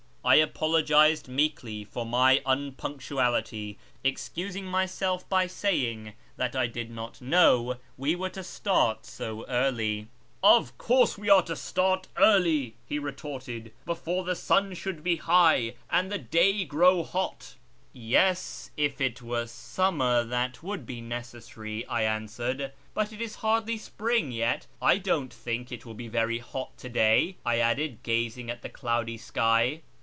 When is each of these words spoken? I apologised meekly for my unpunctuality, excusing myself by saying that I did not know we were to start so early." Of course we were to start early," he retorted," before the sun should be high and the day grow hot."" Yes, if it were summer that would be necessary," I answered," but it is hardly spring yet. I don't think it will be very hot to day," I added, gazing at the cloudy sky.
I 0.23 0.35
apologised 0.35 1.27
meekly 1.27 1.83
for 1.83 2.05
my 2.05 2.43
unpunctuality, 2.45 3.79
excusing 4.03 4.65
myself 4.65 5.27
by 5.29 5.47
saying 5.47 6.13
that 6.37 6.55
I 6.55 6.67
did 6.67 6.91
not 6.91 7.19
know 7.21 7.77
we 7.97 8.15
were 8.15 8.29
to 8.29 8.43
start 8.43 9.03
so 9.07 9.43
early." 9.47 10.09
Of 10.57 10.77
course 10.77 11.17
we 11.17 11.31
were 11.31 11.41
to 11.41 11.55
start 11.55 12.07
early," 12.17 12.75
he 12.85 12.99
retorted," 12.99 13.73
before 13.85 14.23
the 14.23 14.35
sun 14.35 14.75
should 14.75 15.03
be 15.03 15.15
high 15.15 15.73
and 15.89 16.11
the 16.11 16.19
day 16.19 16.65
grow 16.65 17.01
hot."" 17.03 17.55
Yes, 17.91 18.69
if 18.77 19.01
it 19.01 19.23
were 19.23 19.47
summer 19.47 20.23
that 20.23 20.61
would 20.61 20.85
be 20.85 21.01
necessary," 21.01 21.83
I 21.87 22.03
answered," 22.03 22.73
but 22.93 23.11
it 23.11 23.21
is 23.21 23.37
hardly 23.37 23.79
spring 23.79 24.31
yet. 24.31 24.67
I 24.79 24.99
don't 24.99 25.33
think 25.33 25.71
it 25.71 25.83
will 25.83 25.95
be 25.95 26.07
very 26.07 26.37
hot 26.37 26.77
to 26.77 26.89
day," 26.89 27.37
I 27.43 27.57
added, 27.57 28.03
gazing 28.03 28.51
at 28.51 28.61
the 28.61 28.69
cloudy 28.69 29.17
sky. 29.17 29.81